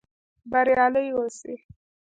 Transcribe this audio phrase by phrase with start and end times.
[0.51, 1.53] بریالي اوسئ؟